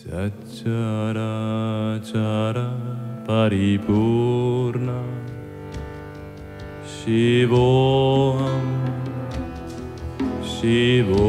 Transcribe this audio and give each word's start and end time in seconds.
चरचर 0.00 1.16
परिपूर्ण। 3.26 4.88
शिवो 6.92 7.68
शिवो 10.52 11.28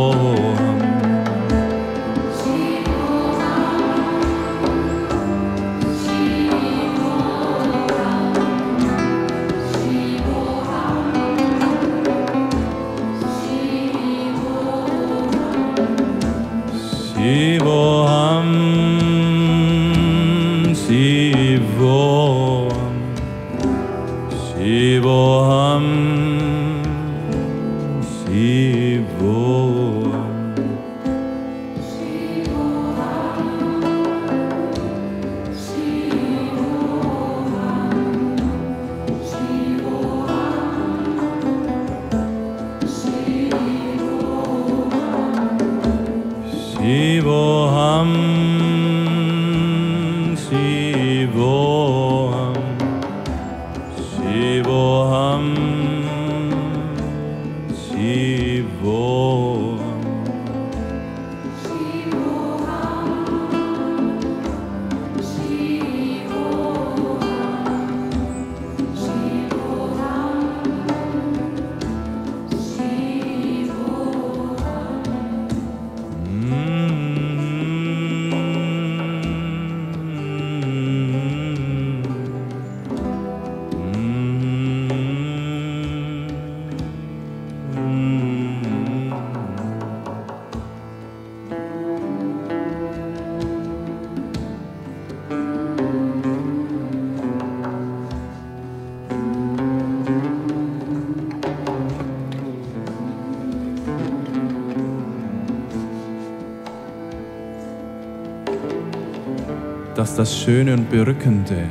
dass 110.13 110.30
das 110.30 110.38
Schöne 110.38 110.74
und 110.74 110.92
Berückende 110.92 111.63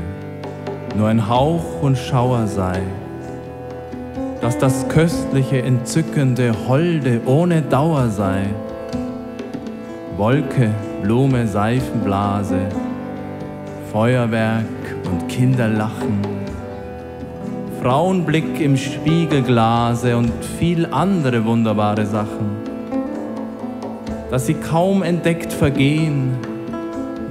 nur 0.97 1.06
ein 1.06 1.29
Hauch 1.29 1.81
und 1.81 1.97
Schauer 1.97 2.49
sei, 2.49 2.83
dass 4.41 4.59
das 4.59 4.89
Köstliche, 4.89 5.62
Entzückende, 5.62 6.53
Holde 6.67 7.21
ohne 7.25 7.62
Dauer 7.62 8.09
sei, 8.09 8.47
Wolke, 10.17 10.71
Blume, 11.05 11.47
Seifenblase, 11.47 12.59
Feuerwerk 13.93 14.65
und 15.05 15.29
Kinderlachen, 15.29 16.19
Frauenblick 17.81 18.61
im 18.61 18.77
Spiegelglase 18.77 20.17
und 20.17 20.33
viel 20.59 20.87
andere 20.87 21.44
wunderbare 21.44 22.06
Sachen, 22.06 22.56
dass 24.33 24.47
sie 24.47 24.55
kaum 24.55 25.05
entdeckt 25.05 25.53
vergehen, 25.53 26.52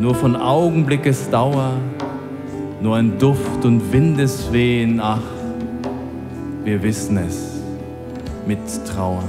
nur 0.02 0.16
von 0.16 0.36
Augenblickes 0.36 1.30
Dauer, 1.30 1.74
nur 2.82 2.96
ein 2.96 3.20
Duft 3.20 3.64
und 3.64 3.94
Windeswehen, 3.94 5.00
ach, 5.00 5.22
wir 6.64 6.82
wissen 6.82 7.18
es 7.18 7.62
mit 8.48 8.58
Trauer. 8.88 9.24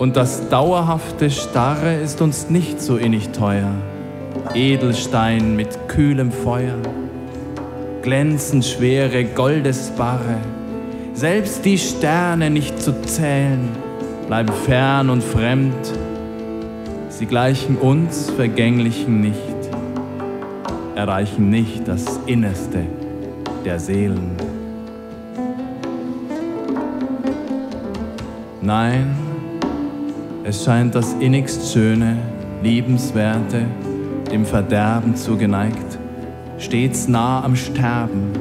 Und 0.00 0.16
das 0.16 0.48
dauerhafte 0.48 1.30
Starre 1.30 1.94
ist 1.94 2.20
uns 2.20 2.50
nicht 2.50 2.80
so 2.80 2.96
innig 2.96 3.28
teuer. 3.28 3.72
Edelstein 4.54 5.54
mit 5.54 5.86
kühlem 5.86 6.32
Feuer, 6.32 6.78
glänzend 8.02 8.64
schwere 8.64 9.24
Goldesbarre, 9.24 10.38
selbst 11.14 11.64
die 11.64 11.78
Sterne 11.78 12.50
nicht 12.50 12.80
zu 12.82 13.00
zählen, 13.02 13.68
bleiben 14.28 14.52
fern 14.66 15.08
und 15.08 15.24
fremd. 15.24 15.74
Sie 17.08 17.24
gleichen 17.24 17.76
uns 17.78 18.28
Vergänglichen 18.30 19.22
nicht, 19.22 19.40
erreichen 20.94 21.48
nicht 21.48 21.88
das 21.88 22.20
Innerste 22.26 22.80
der 23.64 23.80
Seelen. 23.80 24.32
Nein, 28.60 29.16
es 30.44 30.62
scheint 30.62 30.94
das 30.94 31.14
innigst 31.14 31.72
Schöne, 31.72 32.18
Liebenswerte, 32.62 33.64
dem 34.30 34.44
Verderben 34.44 35.16
zugeneigt, 35.16 35.98
stets 36.58 37.08
nah 37.08 37.42
am 37.42 37.56
Sterben. 37.56 38.32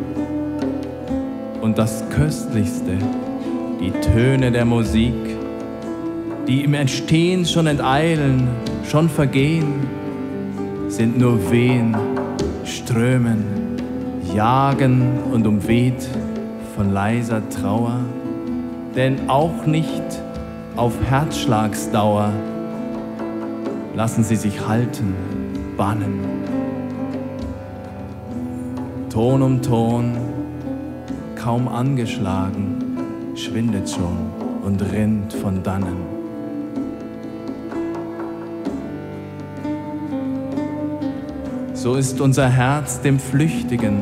Und 1.61 1.77
das 1.77 2.03
Köstlichste, 2.09 2.97
die 3.79 3.91
Töne 3.91 4.51
der 4.51 4.65
Musik, 4.65 5.26
die 6.47 6.63
im 6.63 6.73
Entstehen 6.73 7.45
schon 7.45 7.67
enteilen, 7.67 8.47
schon 8.89 9.09
vergehen, 9.09 9.85
sind 10.87 11.19
nur 11.19 11.51
Wehen, 11.51 11.95
Strömen, 12.63 13.43
Jagen 14.33 15.01
und 15.31 15.45
umweht 15.45 16.07
von 16.75 16.93
leiser 16.93 17.41
Trauer, 17.49 17.99
denn 18.95 19.29
auch 19.29 19.65
nicht 19.65 20.03
auf 20.77 20.93
Herzschlagsdauer 21.09 22.31
lassen 23.95 24.23
sie 24.23 24.35
sich 24.35 24.65
halten, 24.67 25.13
bannen. 25.75 26.19
Ton 29.09 29.41
um 29.41 29.61
Ton, 29.61 30.17
kaum 31.35 31.67
angeschlagen, 31.67 33.33
schwindet 33.35 33.89
schon 33.89 34.17
und 34.63 34.81
rinnt 34.93 35.33
von 35.33 35.63
dannen. 35.63 36.16
So 41.87 41.95
ist 41.95 42.19
unser 42.19 42.49
Herz 42.49 42.99
dem 42.99 43.17
Flüchtigen, 43.17 44.01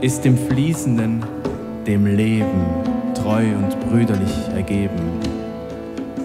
ist 0.00 0.24
dem 0.24 0.36
Fließenden, 0.36 1.24
dem 1.86 2.06
Leben 2.06 2.64
treu 3.14 3.44
und 3.56 3.78
brüderlich 3.88 4.36
ergeben, 4.52 5.20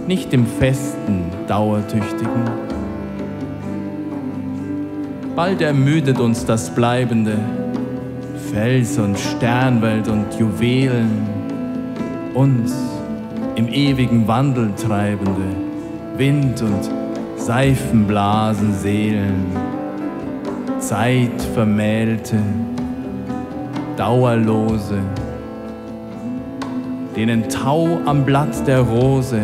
nicht 0.08 0.32
dem 0.32 0.48
Festen, 0.48 1.26
Dauertüchtigen. 1.48 2.44
Bald 5.36 5.62
ermüdet 5.62 6.20
uns 6.20 6.44
das 6.44 6.74
Bleibende, 6.74 7.38
Fels 8.52 8.98
und 8.98 9.20
Sternwelt 9.20 10.08
und 10.08 10.34
Juwelen, 10.40 11.12
uns 12.34 12.74
im 13.54 13.68
ewigen 13.68 14.28
Wandel 14.28 14.74
treibende, 14.74 15.56
Wind 16.18 16.64
und 16.64 16.90
Seifenblasen 17.38 18.74
Seelen 18.74 19.69
zeitvermählte, 20.80 22.38
dauerlose, 23.98 25.00
denen 27.16 27.50
Tau 27.50 28.00
am 28.06 28.26
Blatt 28.26 28.66
der 28.68 28.80
Rose, 28.80 29.42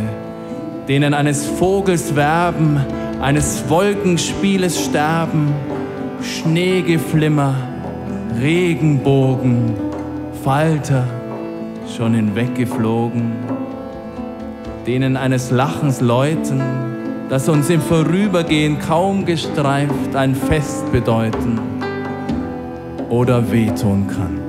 denen 0.88 1.14
eines 1.14 1.46
Vogels 1.46 2.16
Werben, 2.16 2.80
eines 3.22 3.70
Wolkenspieles 3.70 4.84
Sterben, 4.86 5.54
Schneegeflimmer, 6.22 7.54
Regenbogen, 8.40 9.74
Falter 10.44 11.04
schon 11.96 12.14
hinweggeflogen, 12.14 13.32
denen 14.88 15.18
eines 15.18 15.52
Lachens 15.52 16.02
Läuten, 16.02 16.62
das 17.30 17.50
uns 17.50 17.70
im 17.70 17.82
Vorübergehen 17.82 18.80
kaum 18.80 19.26
gestreift 19.26 20.16
ein 20.16 20.36
Fest 20.36 20.92
bedeuten 20.92 21.60
oder 23.10 23.52
wehtun 23.52 24.08
kann. 24.08 24.40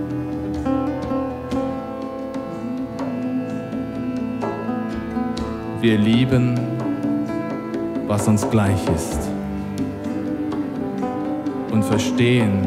Wir 5.80 5.98
lieben, 5.98 6.58
was 8.06 8.26
uns 8.28 8.48
gleich 8.50 8.80
ist 8.94 9.30
und 11.70 11.84
verstehen, 11.84 12.66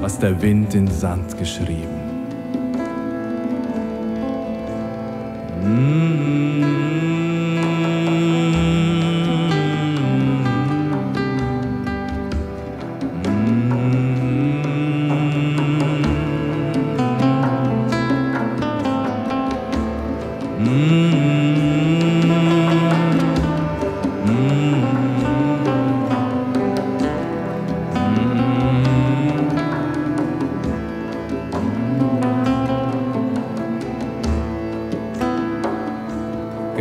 was 0.00 0.18
der 0.18 0.40
Wind 0.42 0.74
in 0.74 0.88
Sand 0.88 1.36
geschrieben. 1.38 1.99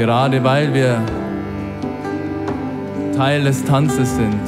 Gerade 0.10 0.44
weil 0.44 0.74
wir 0.74 1.00
Teil 3.16 3.44
des 3.44 3.64
Tanzes 3.64 4.16
sind 4.16 4.42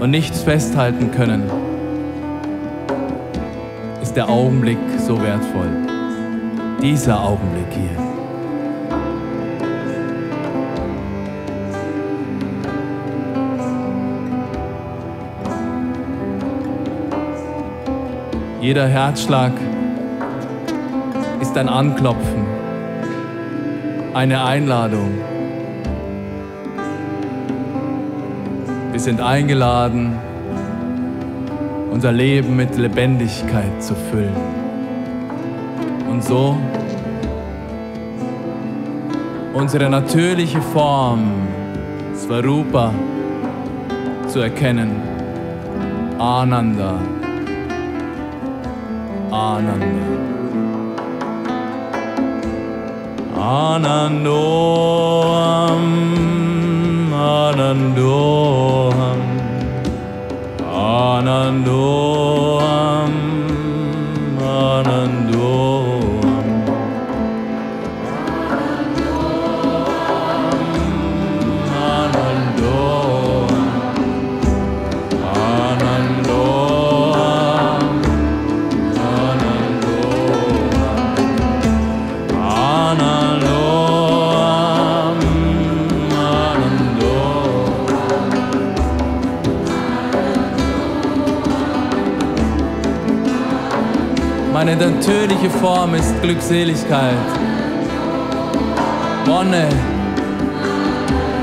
und 0.00 0.10
nichts 0.10 0.42
festhalten 0.42 1.12
können, 1.12 1.44
ist 4.02 4.16
der 4.16 4.28
Augenblick 4.28 4.76
so 4.98 5.22
wertvoll. 5.22 5.70
Dieser 6.82 7.22
Augenblick 7.22 7.68
hier. 7.70 7.96
Jeder 18.60 18.88
Herzschlag 18.88 19.52
ist 21.40 21.56
ein 21.56 21.68
Anklopfen, 21.68 22.57
eine 24.18 24.42
Einladung. 24.42 25.10
Wir 28.90 28.98
sind 28.98 29.20
eingeladen, 29.20 30.18
unser 31.92 32.10
Leben 32.10 32.56
mit 32.56 32.76
Lebendigkeit 32.76 33.80
zu 33.80 33.94
füllen. 33.94 34.34
Und 36.10 36.24
so 36.24 36.56
unsere 39.54 39.88
natürliche 39.88 40.60
Form, 40.62 41.30
Svarupa, 42.20 42.92
zu 44.26 44.40
erkennen. 44.40 45.00
Ananda. 46.18 46.98
Ananda. 49.30 50.37
Anandoham, 53.38 54.34
Anandoham, 57.14 59.22
Anandoham. 60.66 62.77
Meine 94.68 94.90
natürliche 94.90 95.48
Form 95.48 95.94
ist 95.94 96.20
Glückseligkeit, 96.20 97.14
Wonne, 99.24 99.66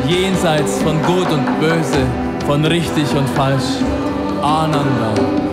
jenseits 0.08 0.78
von 0.84 1.02
Gut 1.02 1.32
und 1.32 1.60
Böse, 1.60 2.06
von 2.46 2.64
richtig 2.66 3.16
und 3.16 3.28
falsch, 3.30 3.82
Ananda. 4.44 5.45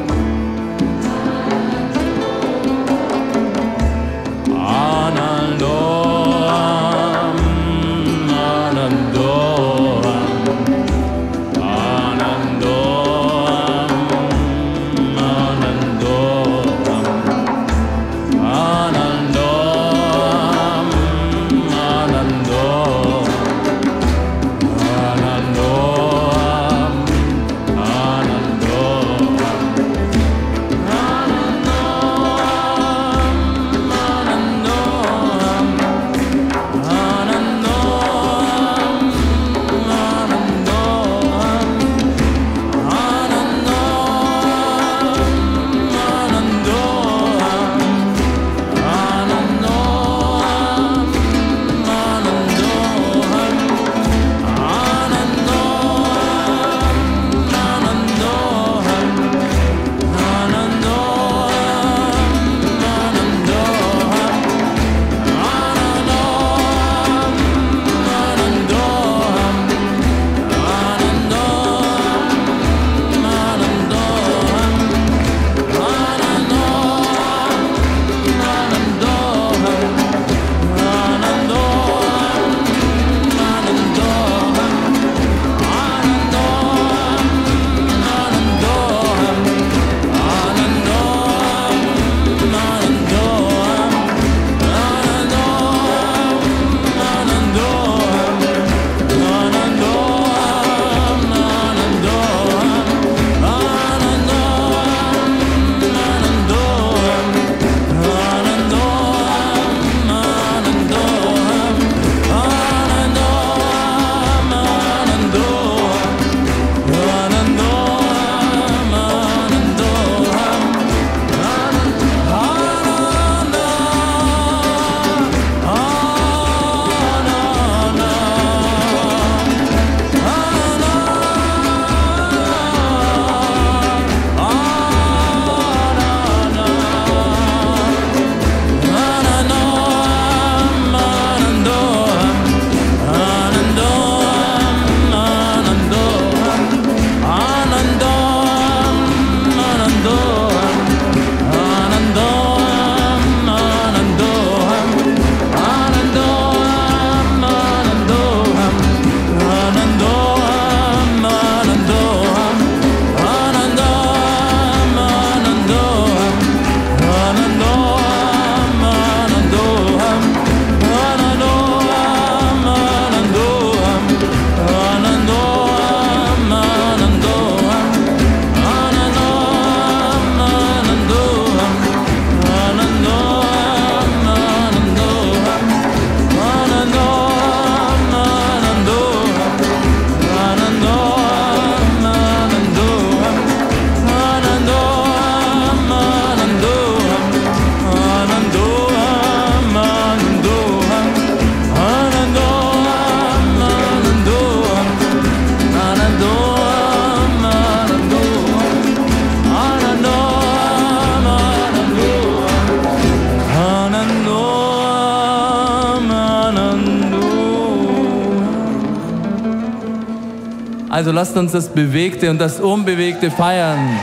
Also 220.92 221.10
lasst 221.10 221.34
uns 221.38 221.52
das 221.52 221.70
Bewegte 221.70 222.28
und 222.28 222.38
das 222.38 222.60
Unbewegte 222.60 223.30
feiern. 223.30 223.98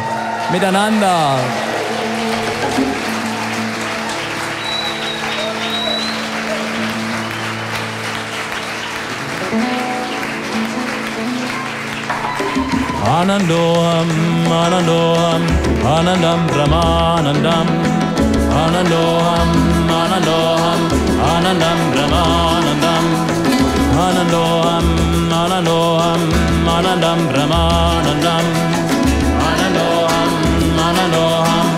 Miteinander. 0.52 1.36
Anandoham, 13.06 14.10
Anandoham, 14.52 15.42
Anandam 15.86 16.48
Brahmanandam, 16.48 17.68
Anandoham, 18.66 19.50
Anandoham, 19.88 20.82
Anandam 21.38 21.80
Brahmanandam, 21.94 23.06
Anandoham, 23.96 25.09
Ananoham, 25.50 26.22
Anandam 26.76 27.20
Brahmanandam. 27.28 28.46
Ananoham, 29.50 30.30
Ananoham. 30.88 31.69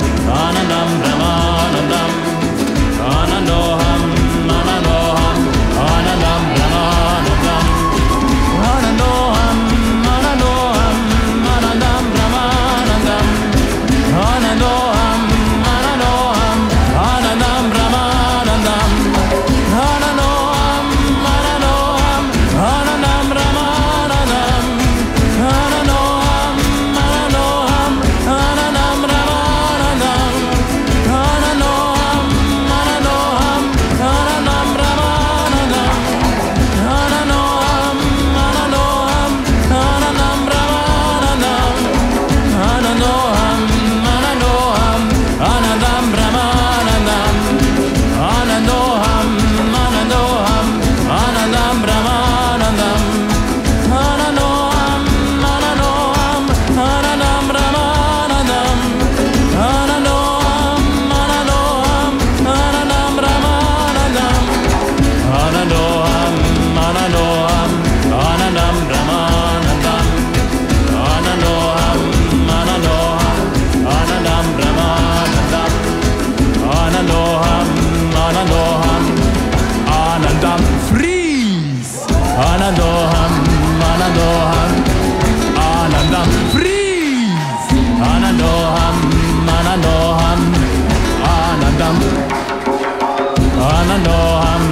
Ananoham, 93.61 94.63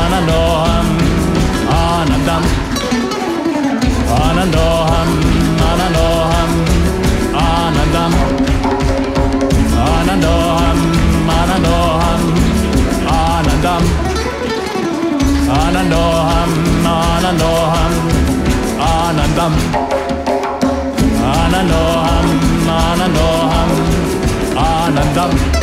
Ananoham, 0.00 0.86
Anandam. 1.78 2.44
Ananoham, 4.26 5.10
Ananoham, 5.68 6.50
Anandam. 7.44 8.12
Ananoham, 9.88 10.78
Ananoham, 11.36 12.22
Anandam. 13.18 13.84
Ananoham, 15.60 16.50
Ananoham, 16.96 17.92
Anandam. 18.90 19.54
Ananoham, 21.36 22.26
Ananoham, 22.80 23.70
Anandam. 24.56 25.59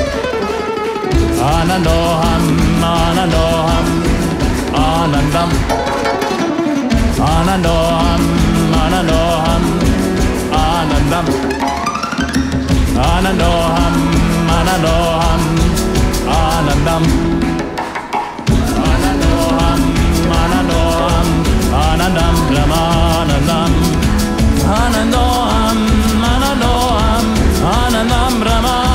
Anandoham, 1.37 2.43
Anandoham, 2.81 3.87
Anandam. 4.73 5.49
Anandoham, 7.19 8.21
Anandoham, 8.81 9.63
Anandam. 10.63 11.27
Anandoham, 13.11 13.95
Anandoham, 14.57 15.41
Anandam. 16.39 17.03
Anandoham, 18.89 19.81
Anandoham, 20.41 21.27
Anandam 21.83 22.35
Brahmanandam. 22.49 23.71
Anandoham, 24.79 25.77
Anandoham, 26.31 27.25
Anandam 27.77 28.33
Brahmanandam 28.41 28.86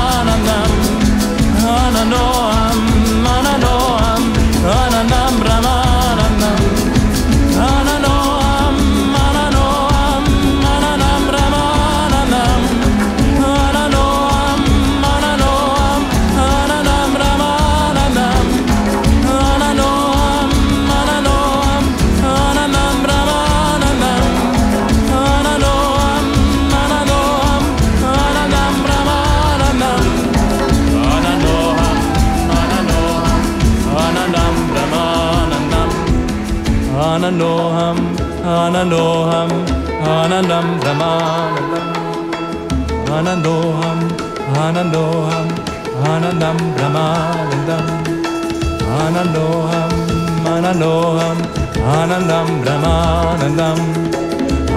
ं 50.82 52.48
ब्रमानन्दम् 52.62 53.82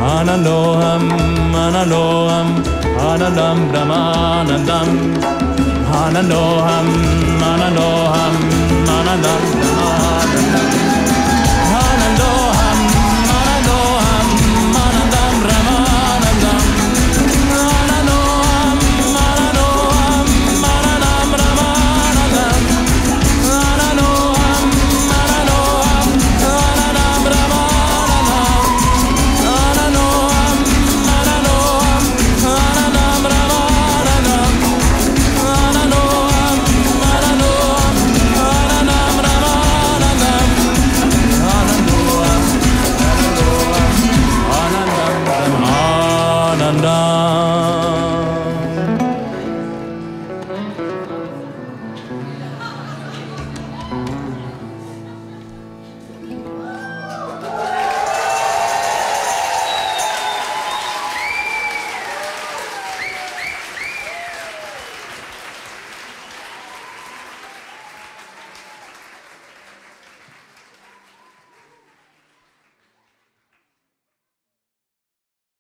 आनन्दोहं 0.10 1.06
मनलोहम् 1.54 2.54
आनन्दं 3.10 3.60
ब्रमानन्दम् 3.72 4.94
आनन्दोहं 6.02 6.88
मनलोहं 7.41 8.36
मनदं 8.89 10.35